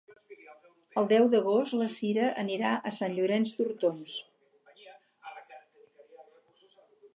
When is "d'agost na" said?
1.33-1.89